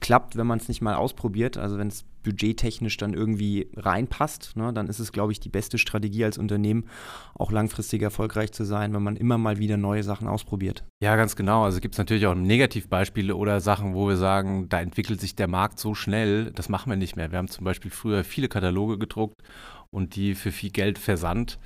klappt, 0.04 0.36
wenn 0.36 0.46
man 0.46 0.60
es 0.60 0.68
nicht 0.68 0.82
mal 0.82 0.96
ausprobiert. 0.96 1.58
Also 1.58 1.78
wenn 1.78 1.88
es 1.88 2.04
budgettechnisch 2.24 2.98
dann 2.98 3.14
irgendwie 3.14 3.70
reinpasst, 3.76 4.56
ne, 4.56 4.74
dann 4.74 4.88
ist 4.88 5.00
es, 5.00 5.14
glaube 5.14 5.32
ich, 5.32 5.40
die 5.40 5.50
beste 5.50 5.78
Strategie 5.78 6.26
als 6.26 6.38
Unternehmen, 6.38 6.90
auch 7.36 7.52
langfristig 7.52 8.02
erfolgreich 8.02 8.52
zu 8.52 8.66
sein, 8.66 8.94
wenn 8.94 9.02
man 9.02 9.16
immer 9.16 9.38
mal 9.38 9.60
wieder 9.60 9.78
neue 9.78 10.04
Sachen 10.04 10.28
ausprobiert. 10.28 10.84
Ja, 11.02 11.16
ganz 11.16 11.38
genau. 11.38 11.64
Also 11.64 11.80
gibt 11.80 11.96
es 11.96 12.00
natürlich 12.00 12.28
auch 12.28 12.36
Negativbeispiele 12.36 13.34
oder 13.36 13.62
Sachen, 13.62 13.96
wo 13.96 14.10
wir 14.10 14.18
sagen, 14.18 14.68
da 14.68 14.82
entwickelt 14.82 15.22
sich 15.22 15.36
der 15.36 15.48
Markt 15.48 15.80
so 15.80 15.96
schnell, 15.96 16.52
das 16.52 16.68
machen 16.68 16.90
wir 16.90 16.98
nicht 16.98 17.16
mehr. 17.16 17.32
Wir 17.32 17.38
haben 17.38 17.48
zum 17.48 17.64
Beispiel 17.64 17.90
früher 17.90 18.26
viele 18.26 18.50
Kataloge 18.50 18.98
gedruckt 18.98 19.42
und 19.90 20.18
die 20.18 20.36
für 20.36 20.52
viel 20.52 20.72
Geld 20.72 21.00
versandt. 21.00 21.60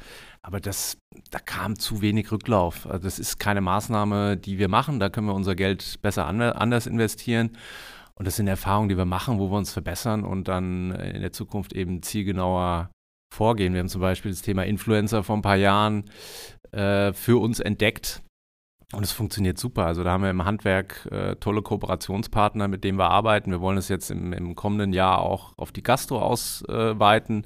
Aber 0.44 0.60
das, 0.60 0.98
da 1.32 1.40
kam 1.40 1.78
zu 1.78 2.02
wenig 2.02 2.32
Rücklauf. 2.32 2.86
Also 2.86 3.04
das 3.04 3.20
ist 3.20 3.40
keine 3.40 3.62
Maßnahme, 3.62 4.38
die 4.38 4.60
wir 4.60 4.70
machen. 4.70 5.00
Da 5.00 5.10
können 5.10 5.28
wir 5.28 5.34
unser 5.34 5.56
Geld 5.56 6.02
besser 6.02 6.26
anders 6.26 6.88
investieren. 6.88 7.58
Und 8.18 8.26
das 8.26 8.36
sind 8.36 8.48
Erfahrungen, 8.48 8.90
die 8.90 8.98
wir 8.98 9.06
machen, 9.06 9.38
wo 9.38 9.52
wir 9.52 9.58
uns 9.58 9.72
verbessern 9.72 10.24
und 10.24 10.48
dann 10.48 10.92
in 10.92 11.22
der 11.22 11.32
Zukunft 11.32 11.74
eben 11.74 12.02
zielgenauer 12.02 12.90
vorgehen. 13.34 13.74
Wir 13.74 13.80
haben 13.80 13.90
zum 13.90 14.02
Beispiel 14.02 14.32
das 14.32 14.42
Thema 14.42 14.66
Influencer 14.66 15.24
vor 15.24 15.38
ein 15.38 15.44
paar 15.44 15.56
Jahren 15.56 16.06
äh, 16.72 17.14
für 17.14 17.40
uns 17.40 17.60
entdeckt. 17.60 18.24
Und 18.94 19.04
es 19.04 19.12
funktioniert 19.12 19.58
super. 19.58 19.86
Also 19.86 20.04
da 20.04 20.12
haben 20.12 20.24
wir 20.24 20.30
im 20.30 20.46
Handwerk 20.46 21.08
äh, 21.12 21.36
tolle 21.36 21.62
Kooperationspartner, 21.62 22.68
mit 22.68 22.84
denen 22.84 22.98
wir 22.98 23.10
arbeiten. 23.10 23.52
Wir 23.52 23.62
wollen 23.62 23.78
es 23.78 23.90
jetzt 23.90 24.10
im, 24.10 24.32
im 24.32 24.56
kommenden 24.56 24.94
Jahr 24.94 25.20
auch 25.20 25.54
auf 25.58 25.72
die 25.72 25.84
Gastro 25.84 26.20
ausweiten 26.20 27.46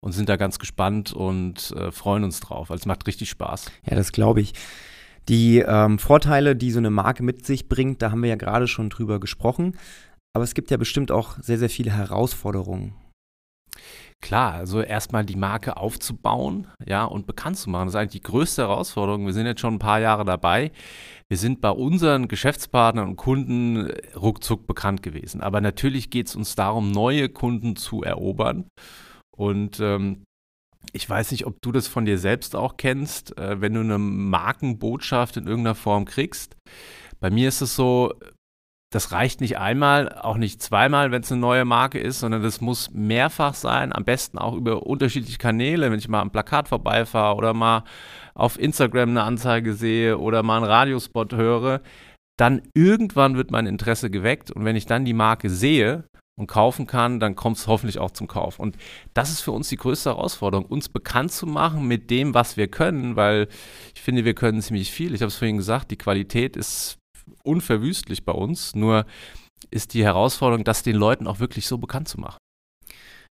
und 0.00 0.12
sind 0.12 0.28
da 0.28 0.36
ganz 0.36 0.58
gespannt 0.58 1.12
und 1.12 1.70
äh, 1.76 1.92
freuen 1.92 2.24
uns 2.24 2.40
drauf. 2.40 2.70
Also 2.70 2.82
es 2.82 2.86
macht 2.86 3.06
richtig 3.06 3.30
Spaß. 3.30 3.70
Ja, 3.88 3.94
das 3.94 4.10
glaube 4.10 4.40
ich. 4.40 4.54
Die 5.28 5.58
ähm, 5.58 5.98
Vorteile, 5.98 6.56
die 6.56 6.70
so 6.70 6.78
eine 6.78 6.90
Marke 6.90 7.22
mit 7.22 7.46
sich 7.46 7.68
bringt, 7.68 8.02
da 8.02 8.10
haben 8.10 8.22
wir 8.22 8.30
ja 8.30 8.36
gerade 8.36 8.66
schon 8.66 8.90
drüber 8.90 9.20
gesprochen. 9.20 9.76
Aber 10.34 10.44
es 10.44 10.54
gibt 10.54 10.70
ja 10.70 10.76
bestimmt 10.76 11.10
auch 11.12 11.38
sehr, 11.40 11.58
sehr 11.58 11.70
viele 11.70 11.92
Herausforderungen. 11.92 12.94
Klar, 14.22 14.54
also 14.54 14.80
erstmal 14.80 15.24
die 15.24 15.36
Marke 15.36 15.76
aufzubauen, 15.76 16.68
ja, 16.86 17.04
und 17.04 17.26
bekannt 17.26 17.56
zu 17.56 17.68
machen. 17.70 17.86
Das 17.86 17.94
ist 17.94 18.00
eigentlich 18.00 18.22
die 18.22 18.30
größte 18.30 18.62
Herausforderung. 18.62 19.26
Wir 19.26 19.32
sind 19.32 19.46
jetzt 19.46 19.60
schon 19.60 19.74
ein 19.74 19.80
paar 19.80 19.98
Jahre 19.98 20.24
dabei. 20.24 20.70
Wir 21.28 21.36
sind 21.36 21.60
bei 21.60 21.70
unseren 21.70 22.28
Geschäftspartnern 22.28 23.08
und 23.08 23.16
Kunden 23.16 23.90
ruckzuck 24.14 24.66
bekannt 24.68 25.02
gewesen. 25.02 25.40
Aber 25.40 25.60
natürlich 25.60 26.08
geht 26.08 26.28
es 26.28 26.36
uns 26.36 26.54
darum, 26.54 26.92
neue 26.92 27.28
Kunden 27.28 27.74
zu 27.74 28.02
erobern. 28.02 28.68
Und 29.36 29.80
ähm, 29.80 30.22
ich 30.92 31.08
weiß 31.08 31.30
nicht, 31.30 31.46
ob 31.46 31.60
du 31.62 31.72
das 31.72 31.86
von 31.86 32.04
dir 32.04 32.18
selbst 32.18 32.56
auch 32.56 32.76
kennst, 32.76 33.36
äh, 33.38 33.60
wenn 33.60 33.74
du 33.74 33.80
eine 33.80 33.98
Markenbotschaft 33.98 35.36
in 35.36 35.46
irgendeiner 35.46 35.74
Form 35.74 36.04
kriegst. 36.04 36.56
Bei 37.20 37.30
mir 37.30 37.48
ist 37.48 37.60
es 37.60 37.76
so, 37.76 38.12
das 38.92 39.10
reicht 39.10 39.40
nicht 39.40 39.58
einmal, 39.58 40.10
auch 40.20 40.36
nicht 40.36 40.62
zweimal, 40.62 41.10
wenn 41.10 41.22
es 41.22 41.32
eine 41.32 41.40
neue 41.40 41.64
Marke 41.64 41.98
ist, 41.98 42.20
sondern 42.20 42.42
das 42.42 42.60
muss 42.60 42.90
mehrfach 42.90 43.54
sein, 43.54 43.92
am 43.92 44.04
besten 44.04 44.38
auch 44.38 44.54
über 44.54 44.86
unterschiedliche 44.86 45.38
Kanäle, 45.38 45.90
wenn 45.90 45.98
ich 45.98 46.08
mal 46.08 46.20
am 46.20 46.30
Plakat 46.30 46.68
vorbeifahre 46.68 47.36
oder 47.36 47.54
mal 47.54 47.84
auf 48.34 48.58
Instagram 48.58 49.10
eine 49.10 49.22
Anzeige 49.22 49.72
sehe 49.72 50.18
oder 50.18 50.42
mal 50.42 50.58
einen 50.58 50.66
Radiospot 50.66 51.32
höre, 51.32 51.80
dann 52.38 52.62
irgendwann 52.74 53.36
wird 53.36 53.50
mein 53.50 53.66
Interesse 53.66 54.10
geweckt 54.10 54.50
und 54.50 54.64
wenn 54.64 54.76
ich 54.76 54.86
dann 54.86 55.04
die 55.04 55.14
Marke 55.14 55.48
sehe, 55.48 56.04
und 56.38 56.46
kaufen 56.46 56.86
kann, 56.86 57.20
dann 57.20 57.36
kommt 57.36 57.58
es 57.58 57.66
hoffentlich 57.66 57.98
auch 57.98 58.10
zum 58.10 58.26
Kauf. 58.26 58.58
Und 58.58 58.76
das 59.14 59.30
ist 59.30 59.40
für 59.40 59.52
uns 59.52 59.68
die 59.68 59.76
größte 59.76 60.10
Herausforderung, 60.10 60.66
uns 60.66 60.88
bekannt 60.88 61.32
zu 61.32 61.46
machen 61.46 61.86
mit 61.86 62.10
dem, 62.10 62.34
was 62.34 62.56
wir 62.56 62.68
können, 62.68 63.16
weil 63.16 63.48
ich 63.94 64.00
finde, 64.00 64.24
wir 64.24 64.34
können 64.34 64.62
ziemlich 64.62 64.90
viel. 64.90 65.14
Ich 65.14 65.20
habe 65.20 65.28
es 65.28 65.36
vorhin 65.36 65.58
gesagt, 65.58 65.90
die 65.90 65.98
Qualität 65.98 66.56
ist 66.56 66.98
unverwüstlich 67.44 68.24
bei 68.24 68.32
uns, 68.32 68.74
nur 68.74 69.04
ist 69.70 69.94
die 69.94 70.04
Herausforderung, 70.04 70.64
das 70.64 70.82
den 70.82 70.96
Leuten 70.96 71.26
auch 71.26 71.38
wirklich 71.38 71.66
so 71.66 71.78
bekannt 71.78 72.08
zu 72.08 72.18
machen. 72.18 72.38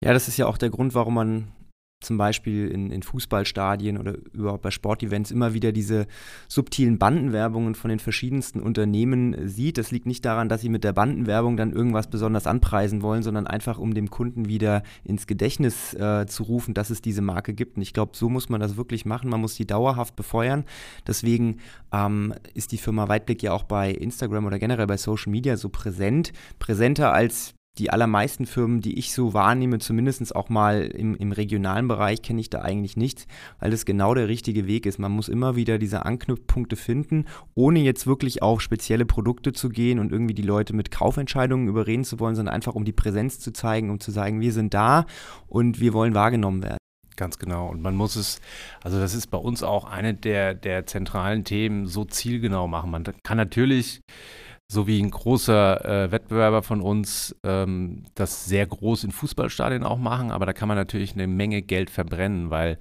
Ja, 0.03 0.13
das 0.13 0.29
ist 0.29 0.37
ja 0.37 0.47
auch 0.47 0.59
der 0.59 0.71
Grund, 0.71 0.95
warum 0.95 1.15
man 1.15 1.53
zum 2.01 2.19
Beispiel 2.19 2.69
in, 2.69 2.91
in, 2.91 3.03
Fußballstadien 3.03 3.97
oder 3.97 4.17
überhaupt 4.33 4.63
bei 4.63 4.71
Sportevents 4.71 5.31
immer 5.31 5.55
wieder 5.55 5.73
diese 5.73 6.07
subtilen 6.47 6.99
Bandenwerbungen 6.99 7.75
von 7.75 7.89
den 7.89 7.99
verschiedensten 8.01 8.61
Unternehmen 8.61 9.49
sieht. 9.49 9.79
Das 9.79 9.91
liegt 9.91 10.05
nicht 10.05 10.25
daran, 10.25 10.51
dass 10.51 10.61
sie 10.61 10.69
mit 10.69 10.85
der 10.85 10.93
Bandenwerbung 10.93 11.57
dann 11.57 11.73
irgendwas 11.73 12.09
besonders 12.09 12.47
anpreisen 12.47 13.01
wollen, 13.01 13.23
sondern 13.23 13.47
einfach 13.47 13.79
um 13.79 13.95
dem 13.95 14.11
Kunden 14.11 14.47
wieder 14.47 14.83
ins 15.05 15.27
Gedächtnis 15.27 15.95
äh, 15.95 16.27
zu 16.27 16.43
rufen, 16.43 16.75
dass 16.75 16.91
es 16.91 17.01
diese 17.01 17.23
Marke 17.23 17.55
gibt. 17.55 17.77
Und 17.77 17.83
ich 17.83 17.95
glaube, 17.95 18.13
so 18.15 18.29
muss 18.29 18.51
man 18.51 18.61
das 18.61 18.77
wirklich 18.77 19.07
machen. 19.07 19.31
Man 19.31 19.41
muss 19.41 19.55
die 19.55 19.67
dauerhaft 19.67 20.17
befeuern. 20.17 20.65
Deswegen 21.07 21.59
ähm, 21.93 22.35
ist 22.53 22.73
die 22.73 22.79
Firma 22.79 23.09
Weitblick 23.09 23.43
ja 23.43 23.53
auch 23.53 23.65
bei 23.65 23.91
Instagram 23.91 24.45
oder 24.45 24.59
generell 24.59 24.87
bei 24.87 24.99
Social 24.99 25.33
Media 25.33 25.57
so 25.57 25.71
präsent. 25.71 26.33
Präsenter 26.59 27.13
als 27.13 27.56
die 27.79 27.91
allermeisten 27.91 28.47
Firmen, 28.47 28.81
die 28.81 28.99
ich 28.99 29.13
so 29.13 29.35
wahrnehme, 29.35 29.79
zumindest 29.79 30.35
auch 30.35 30.49
mal 30.49 30.83
im, 30.83 31.15
im 31.15 31.33
regionalen 31.33 31.89
Bereich, 31.89 32.23
kenne 32.23 32.41
ich 32.41 32.49
da 32.49 32.63
eigentlich 32.63 32.97
nichts, 32.97 33.27
weil 33.61 33.71
das 33.71 33.85
genau 33.85 34.15
der 34.15 34.29
richtige 34.29 34.67
Weg 34.67 34.87
ist. 34.87 34.99
Man 34.99 35.13
muss 35.13 35.29
immer 35.29 35.57
wieder 35.57 35.79
diese 35.79 36.05
Anknüpfpunkte 36.05 36.77
finden, 36.77 37.27
ohne 37.55 37.81
jetzt 37.81 38.07
wirklich 38.07 38.43
auf 38.43 38.61
spezielle 38.61 39.05
Produkte 39.05 39.53
zu 39.53 39.69
gehen 39.69 39.99
und 39.99 40.13
irgendwie 40.13 40.35
die 40.35 40.43
Leute 40.43 40.75
mit 40.75 40.91
Kaufentscheidungen 40.91 41.69
überreden 41.69 42.05
zu 42.05 42.19
wollen, 42.19 42.35
sondern 42.35 42.55
einfach 42.55 42.75
um 42.75 42.85
die 42.85 42.93
Präsenz 42.93 43.41
zu 43.41 43.53
zeigen, 43.53 43.91
um 43.91 44.01
zu 44.01 44.11
sagen, 44.11 44.41
wir 44.41 44.53
sind 44.53 44.73
da 44.73 45.07
und 45.47 45.81
wir 45.81 45.93
wollen 45.93 46.15
wahrgenommen 46.15 46.63
werden. 46.63 46.79
Ganz 47.17 47.39
genau. 47.39 47.69
Und 47.69 47.81
man 47.81 47.97
muss 47.97 48.15
es, 48.15 48.41
also 48.83 49.01
das 49.01 49.15
ist 49.15 49.29
bei 49.29 49.39
uns 49.39 49.63
auch 49.63 49.85
eine 49.85 50.15
der, 50.15 50.55
der 50.55 50.87
zentralen 50.87 51.45
Themen, 51.45 51.87
so 51.87 52.05
zielgenau 52.05 52.69
machen. 52.69 52.91
Man 52.91 53.05
kann 53.23 53.39
natürlich 53.39 54.01
so 54.69 54.87
wie 54.87 55.01
ein 55.01 55.11
großer 55.11 55.85
äh, 55.85 56.11
Wettbewerber 56.11 56.63
von 56.63 56.81
uns 56.81 57.37
ähm, 57.45 58.05
das 58.15 58.47
sehr 58.47 58.67
groß 58.67 59.05
in 59.05 59.13
Fußballstadien 59.13 59.85
auch 59.85 59.99
machen, 59.99 60.31
aber 60.31 60.47
da 60.47 60.53
kann 60.53 60.69
man 60.69 60.77
natürlich 60.77 61.15
eine 61.15 61.27
Menge 61.29 61.63
Geld 61.63 61.89
verbrennen, 61.91 62.51
weil 62.51 62.79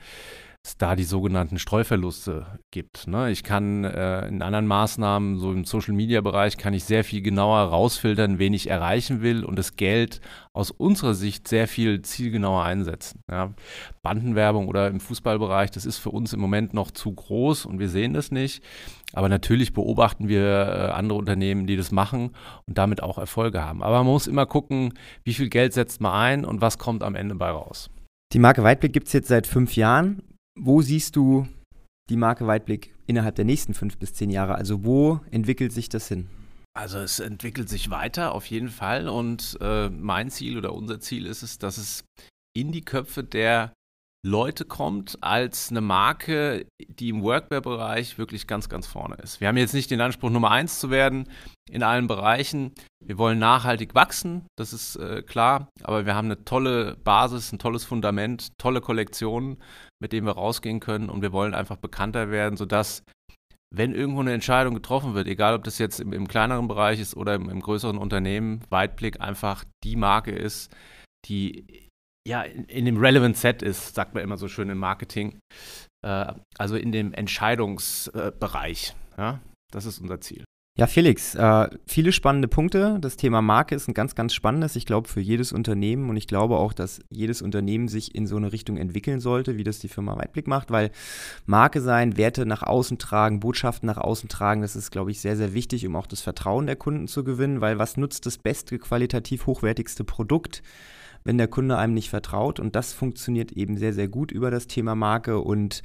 es 0.65 0.77
da 0.77 0.95
die 0.95 1.03
sogenannten 1.03 1.59
Streuverluste 1.59 2.47
gibt. 2.71 3.07
Ne? 3.07 3.29
Ich 3.29 3.43
kann 3.43 3.83
äh, 3.83 4.27
in 4.27 4.41
anderen 4.41 4.65
Maßnahmen, 4.65 5.37
so 5.37 5.51
im 5.51 5.63
Social-Media-Bereich, 5.63 6.57
kann 6.57 6.73
ich 6.73 6.85
sehr 6.85 7.03
viel 7.03 7.21
genauer 7.21 7.59
rausfiltern, 7.59 8.39
wen 8.39 8.53
ich 8.53 8.67
erreichen 8.67 9.21
will 9.21 9.43
und 9.43 9.59
das 9.59 9.75
Geld 9.75 10.21
aus 10.53 10.71
unserer 10.71 11.13
Sicht 11.13 11.47
sehr 11.47 11.67
viel 11.67 12.01
zielgenauer 12.01 12.63
einsetzen. 12.63 13.21
Ja? 13.29 13.53
Bandenwerbung 14.01 14.67
oder 14.67 14.87
im 14.87 14.99
Fußballbereich, 14.99 15.69
das 15.69 15.85
ist 15.85 15.99
für 15.99 16.09
uns 16.09 16.33
im 16.33 16.39
Moment 16.39 16.73
noch 16.73 16.89
zu 16.89 17.13
groß 17.13 17.67
und 17.67 17.77
wir 17.77 17.89
sehen 17.89 18.13
das 18.13 18.31
nicht. 18.31 18.63
Aber 19.13 19.29
natürlich 19.29 19.71
beobachten 19.71 20.27
wir 20.27 20.41
äh, 20.41 20.91
andere 20.93 21.19
Unternehmen, 21.19 21.67
die 21.67 21.77
das 21.77 21.91
machen 21.91 22.31
und 22.65 22.77
damit 22.79 23.03
auch 23.03 23.19
Erfolge 23.19 23.63
haben. 23.63 23.83
Aber 23.83 23.97
man 23.97 24.07
muss 24.07 24.25
immer 24.25 24.47
gucken, 24.47 24.95
wie 25.23 25.35
viel 25.35 25.49
Geld 25.49 25.73
setzt 25.73 26.01
man 26.01 26.13
ein 26.13 26.43
und 26.43 26.61
was 26.61 26.79
kommt 26.79 27.03
am 27.03 27.13
Ende 27.13 27.35
bei 27.35 27.51
raus. 27.51 27.91
Die 28.33 28.39
Marke 28.39 28.63
Weitblick 28.63 28.93
gibt 28.93 29.05
es 29.07 29.13
jetzt 29.13 29.27
seit 29.27 29.45
fünf 29.45 29.75
Jahren. 29.75 30.23
Wo 30.57 30.81
siehst 30.81 31.15
du 31.15 31.47
die 32.09 32.15
Marke 32.15 32.47
Weitblick 32.47 32.93
innerhalb 33.07 33.35
der 33.35 33.45
nächsten 33.45 33.73
fünf 33.73 33.97
bis 33.97 34.13
zehn 34.13 34.29
Jahre? 34.29 34.55
Also 34.55 34.85
wo 34.85 35.19
entwickelt 35.29 35.73
sich 35.73 35.89
das 35.89 36.07
hin? 36.07 36.29
Also 36.73 36.97
es 36.99 37.19
entwickelt 37.19 37.69
sich 37.69 37.89
weiter 37.89 38.33
auf 38.33 38.45
jeden 38.47 38.69
Fall 38.69 39.07
und 39.07 39.57
äh, 39.61 39.89
mein 39.89 40.29
Ziel 40.29 40.57
oder 40.57 40.73
unser 40.73 40.99
Ziel 40.99 41.25
ist 41.25 41.43
es, 41.43 41.57
dass 41.57 41.77
es 41.77 42.03
in 42.53 42.71
die 42.71 42.83
Köpfe 42.83 43.23
der 43.23 43.73
Leute 44.25 44.65
kommt 44.65 45.19
als 45.21 45.69
eine 45.69 45.81
Marke, 45.81 46.65
die 46.81 47.09
im 47.09 47.21
Workwear-Bereich 47.21 48.17
wirklich 48.17 48.47
ganz, 48.47 48.69
ganz 48.69 48.87
vorne 48.87 49.17
ist. 49.21 49.39
Wir 49.39 49.47
haben 49.47 49.57
jetzt 49.57 49.75
nicht 49.75 49.91
den 49.91 50.01
Anspruch, 50.01 50.31
Nummer 50.31 50.49
eins 50.49 50.79
zu 50.79 50.89
werden 50.89 51.29
in 51.69 51.83
allen 51.83 52.07
Bereichen. 52.07 52.73
Wir 53.05 53.19
wollen 53.19 53.37
nachhaltig 53.37 53.93
wachsen, 53.93 54.47
das 54.57 54.73
ist 54.73 54.95
äh, 54.95 55.21
klar, 55.21 55.69
aber 55.83 56.07
wir 56.07 56.15
haben 56.15 56.25
eine 56.25 56.43
tolle 56.43 56.97
Basis, 57.03 57.51
ein 57.51 57.59
tolles 57.59 57.83
Fundament, 57.83 58.57
tolle 58.57 58.81
Kollektionen, 58.81 59.57
mit 60.01 60.11
denen 60.11 60.25
wir 60.25 60.33
rausgehen 60.33 60.79
können 60.79 61.11
und 61.11 61.21
wir 61.21 61.31
wollen 61.31 61.53
einfach 61.53 61.77
bekannter 61.77 62.31
werden, 62.31 62.57
sodass 62.57 63.03
wenn 63.71 63.93
irgendwo 63.93 64.21
eine 64.21 64.33
Entscheidung 64.33 64.73
getroffen 64.73 65.13
wird, 65.13 65.27
egal 65.27 65.53
ob 65.53 65.63
das 65.65 65.77
jetzt 65.77 65.99
im, 65.99 66.13
im 66.13 66.27
kleineren 66.27 66.67
Bereich 66.67 66.99
ist 66.99 67.15
oder 67.15 67.35
im, 67.35 67.47
im 67.47 67.59
größeren 67.59 67.99
Unternehmen, 67.99 68.61
Weitblick 68.71 69.21
einfach 69.21 69.65
die 69.83 69.95
Marke 69.95 70.31
ist, 70.31 70.75
die 71.27 71.84
ja, 72.27 72.41
in, 72.41 72.65
in, 72.65 72.85
dem 72.85 72.97
Relevant 72.97 73.37
Set 73.37 73.61
ist, 73.61 73.95
sagt 73.95 74.13
man 74.13 74.23
immer 74.23 74.37
so 74.37 74.47
schön 74.47 74.69
im 74.69 74.77
Marketing. 74.77 75.39
Äh, 76.05 76.33
also 76.57 76.75
in 76.75 76.91
dem 76.91 77.13
Entscheidungsbereich. 77.13 78.95
Äh, 79.17 79.21
ja? 79.21 79.39
Das 79.71 79.85
ist 79.85 79.99
unser 79.99 80.21
Ziel. 80.21 80.43
Ja, 80.77 80.87
Felix, 80.87 81.35
äh, 81.35 81.69
viele 81.87 82.11
spannende 82.11 82.49
Punkte. 82.49 82.97
Das 82.99 83.15
Thema 83.15 83.41
Marke 83.41 83.75
ist 83.75 83.87
ein 83.87 83.93
ganz, 83.93 84.13
ganz 84.13 84.33
spannendes, 84.33 84.75
ich 84.75 84.85
glaube, 84.85 85.07
für 85.07 85.21
jedes 85.21 85.53
Unternehmen. 85.53 86.09
Und 86.09 86.17
ich 86.17 86.27
glaube 86.27 86.57
auch, 86.57 86.73
dass 86.73 86.99
jedes 87.09 87.41
Unternehmen 87.41 87.87
sich 87.87 88.13
in 88.13 88.27
so 88.27 88.35
eine 88.35 88.51
Richtung 88.51 88.75
entwickeln 88.75 89.21
sollte, 89.21 89.55
wie 89.55 89.63
das 89.63 89.79
die 89.79 89.87
Firma 89.87 90.17
Weitblick 90.17 90.47
macht, 90.47 90.71
weil 90.71 90.91
Marke 91.45 91.79
sein, 91.79 92.17
Werte 92.17 92.45
nach 92.45 92.61
außen 92.61 92.97
tragen, 92.97 93.39
Botschaften 93.39 93.87
nach 93.87 93.97
außen 93.97 94.27
tragen, 94.27 94.63
das 94.63 94.75
ist, 94.75 94.91
glaube 94.91 95.11
ich, 95.11 95.21
sehr, 95.21 95.37
sehr 95.37 95.53
wichtig, 95.53 95.87
um 95.87 95.95
auch 95.95 96.07
das 96.07 96.19
Vertrauen 96.19 96.65
der 96.65 96.75
Kunden 96.75 97.07
zu 97.07 97.23
gewinnen, 97.23 97.61
weil 97.61 97.79
was 97.79 97.95
nutzt 97.95 98.25
das 98.25 98.37
beste, 98.37 98.77
qualitativ 98.77 99.45
hochwertigste 99.45 100.03
Produkt? 100.03 100.61
Wenn 101.25 101.37
der 101.37 101.49
Kunde 101.49 101.77
einem 101.77 101.93
nicht 101.93 102.09
vertraut. 102.09 102.59
Und 102.59 102.75
das 102.75 102.93
funktioniert 102.93 103.51
eben 103.51 103.77
sehr, 103.77 103.93
sehr 103.93 104.07
gut 104.07 104.31
über 104.31 104.51
das 104.51 104.67
Thema 104.67 104.95
Marke. 104.95 105.39
Und 105.39 105.81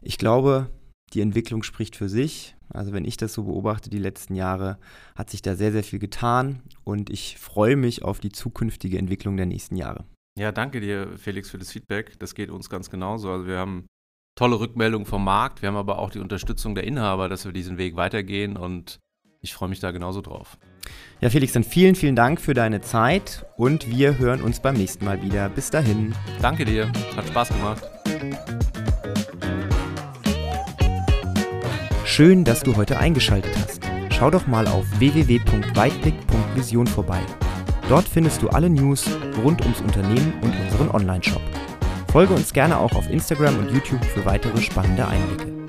ich 0.00 0.18
glaube, 0.18 0.70
die 1.12 1.20
Entwicklung 1.20 1.62
spricht 1.62 1.94
für 1.94 2.08
sich. 2.08 2.56
Also 2.70 2.92
wenn 2.92 3.04
ich 3.04 3.18
das 3.18 3.34
so 3.34 3.44
beobachte, 3.44 3.90
die 3.90 3.98
letzten 3.98 4.34
Jahre, 4.34 4.78
hat 5.14 5.30
sich 5.30 5.42
da 5.42 5.54
sehr, 5.54 5.72
sehr 5.72 5.84
viel 5.84 5.98
getan. 5.98 6.62
Und 6.84 7.10
ich 7.10 7.36
freue 7.38 7.76
mich 7.76 8.02
auf 8.02 8.18
die 8.18 8.32
zukünftige 8.32 8.98
Entwicklung 8.98 9.36
der 9.36 9.46
nächsten 9.46 9.76
Jahre. 9.76 10.06
Ja, 10.38 10.50
danke 10.50 10.80
dir, 10.80 11.18
Felix, 11.18 11.50
für 11.50 11.58
das 11.58 11.70
Feedback. 11.70 12.18
Das 12.18 12.34
geht 12.34 12.50
uns 12.50 12.70
ganz 12.70 12.88
genauso. 12.88 13.30
Also 13.30 13.46
wir 13.46 13.58
haben 13.58 13.86
tolle 14.34 14.58
Rückmeldungen 14.58 15.04
vom 15.04 15.22
Markt. 15.22 15.60
Wir 15.60 15.68
haben 15.68 15.76
aber 15.76 15.98
auch 15.98 16.10
die 16.10 16.20
Unterstützung 16.20 16.74
der 16.74 16.84
Inhaber, 16.84 17.28
dass 17.28 17.44
wir 17.44 17.52
diesen 17.52 17.76
Weg 17.76 17.96
weitergehen. 17.96 18.56
Und 18.56 18.98
ich 19.42 19.54
freue 19.54 19.68
mich 19.68 19.80
da 19.80 19.90
genauso 19.90 20.20
drauf. 20.20 20.56
Ja, 21.20 21.30
Felix, 21.30 21.52
dann 21.52 21.64
vielen, 21.64 21.94
vielen 21.94 22.16
Dank 22.16 22.40
für 22.40 22.54
deine 22.54 22.80
Zeit 22.80 23.44
und 23.56 23.88
wir 23.88 24.18
hören 24.18 24.40
uns 24.40 24.60
beim 24.60 24.74
nächsten 24.74 25.04
Mal 25.04 25.22
wieder. 25.22 25.48
Bis 25.48 25.70
dahin. 25.70 26.14
Danke 26.40 26.64
dir, 26.64 26.90
hat 27.16 27.26
Spaß 27.26 27.48
gemacht. 27.50 27.82
Schön, 32.04 32.44
dass 32.44 32.62
du 32.62 32.76
heute 32.76 32.98
eingeschaltet 32.98 33.54
hast. 33.56 33.80
Schau 34.10 34.30
doch 34.30 34.46
mal 34.46 34.66
auf 34.66 34.84
www.weitblick.vision 34.98 36.86
vorbei. 36.86 37.20
Dort 37.88 38.06
findest 38.06 38.42
du 38.42 38.48
alle 38.48 38.70
News 38.70 39.06
rund 39.42 39.62
ums 39.62 39.80
Unternehmen 39.80 40.34
und 40.42 40.54
unseren 40.60 40.90
Online-Shop. 40.90 41.42
Folge 42.12 42.34
uns 42.34 42.52
gerne 42.52 42.78
auch 42.78 42.94
auf 42.94 43.10
Instagram 43.10 43.58
und 43.58 43.70
YouTube 43.72 44.04
für 44.04 44.24
weitere 44.24 44.60
spannende 44.60 45.08
Einblicke. 45.08 45.61